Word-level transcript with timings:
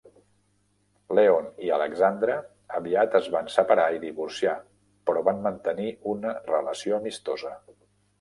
Leon 1.17 1.49
i 1.65 1.67
Alexandra 1.75 2.37
aviat 2.79 3.17
es 3.19 3.27
van 3.35 3.51
separar 3.55 3.85
i 3.97 4.01
divorciar, 4.05 4.55
però 5.11 5.23
van 5.29 5.45
mantenir 5.49 5.91
una 6.15 6.33
relació 6.49 6.97
amistosa. 6.99 7.53